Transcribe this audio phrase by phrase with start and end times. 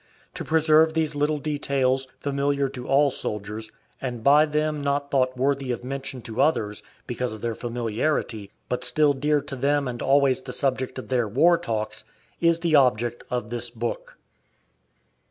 [0.33, 5.71] To preserve these little details, familiar to all soldiers, and by them not thought worthy
[5.71, 10.41] of mention to others, because of their familiarity, but still dear to them and always
[10.41, 12.03] the substance of their "war talks,"
[12.39, 14.17] is the object of this book.